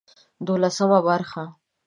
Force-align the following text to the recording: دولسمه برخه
دولسمه 0.47 0.97
برخه 1.07 1.43